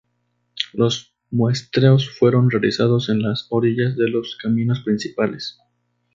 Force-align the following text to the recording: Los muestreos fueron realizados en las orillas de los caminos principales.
Los 0.73 1.13
muestreos 1.29 2.09
fueron 2.09 2.49
realizados 2.49 3.09
en 3.09 3.21
las 3.21 3.45
orillas 3.51 3.95
de 3.97 4.09
los 4.09 4.35
caminos 4.41 4.79
principales. 4.79 5.59